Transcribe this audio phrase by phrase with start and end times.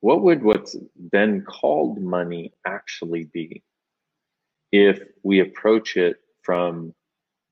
[0.00, 0.76] what would what's
[1.12, 3.62] then called money actually be
[4.72, 6.94] if we approach it from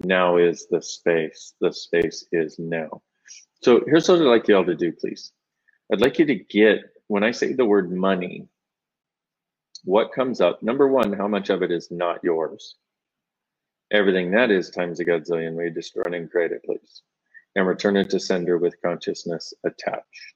[0.03, 3.03] now is the space, the space is now.
[3.63, 5.33] So here's what I'd like you all to do, please.
[5.93, 8.47] I'd like you to get, when I say the word money,
[9.85, 10.63] what comes up?
[10.63, 12.77] Number one, how much of it is not yours?
[13.93, 15.57] Everything that is times a godzillion.
[15.57, 17.03] We destroy and create it, please.
[17.55, 20.35] And return it to sender with consciousness attached.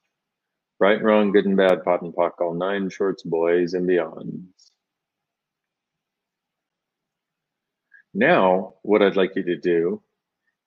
[0.80, 4.46] Right wrong, good and bad, POD and POC, all nine shorts, boys and beyonds.
[8.14, 10.02] Now, what I'd like you to do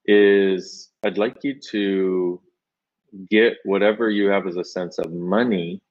[0.05, 2.41] is I'd like you to
[3.29, 5.81] get whatever you have as a sense of money.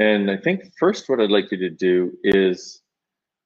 [0.00, 2.82] And I think first what I'd like you to do is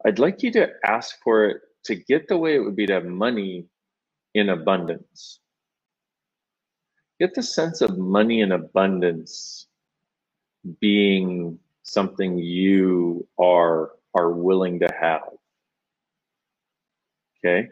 [0.06, 2.94] I'd like you to ask for it to get the way it would be to
[2.94, 3.66] have money
[4.34, 5.40] in abundance.
[7.20, 9.66] Get the sense of money in abundance
[10.80, 15.22] being something you are are willing to have.
[17.44, 17.68] Okay.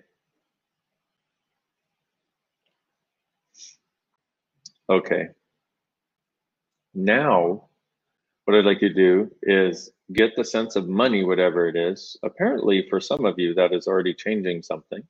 [4.90, 5.28] Okay.
[6.94, 7.68] Now,
[8.44, 12.18] what I'd like you to do is get the sense of money, whatever it is.
[12.24, 15.02] Apparently, for some of you, that is already changing something.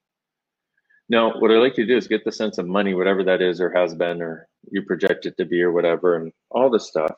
[1.08, 3.60] Now, what I'd like to do is get the sense of money, whatever that is
[3.60, 7.14] or has been, or you project it to be, or whatever, and all this stuff.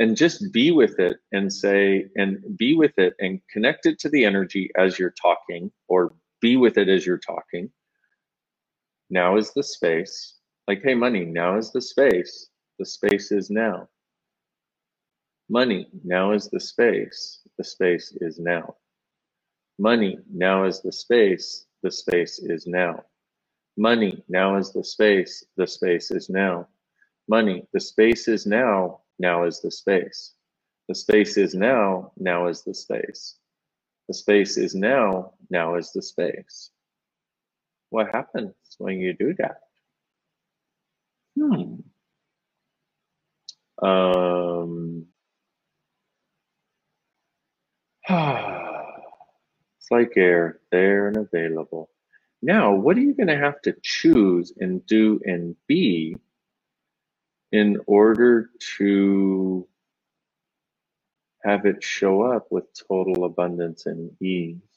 [0.00, 4.08] And just be with it and say, and be with it and connect it to
[4.08, 7.70] the energy as you're talking, or be with it as you're talking.
[9.10, 10.38] Now is the space.
[10.66, 12.48] Like, hey, money, now is the space.
[12.78, 13.88] The space is now.
[15.50, 17.40] Money, now is the space.
[17.58, 18.76] The space is now.
[19.78, 21.66] Money, now is the space.
[21.84, 23.04] The space is now.
[23.78, 25.46] Money, now is the space.
[25.56, 26.68] The space is now.
[27.28, 29.02] Money, the space is now.
[29.20, 30.32] Now is the space.
[30.88, 32.12] The space is now.
[32.18, 33.36] Now is the space.
[34.08, 36.70] The space is now, now is the space.
[37.90, 39.60] What happens when you do that?
[41.38, 41.76] Hmm.
[43.86, 45.06] Um,
[49.84, 51.90] it's like air, there and available.
[52.40, 56.16] Now, what are you going to have to choose and do and be
[57.52, 59.68] in order to
[61.44, 64.73] have it show up with total abundance and ease.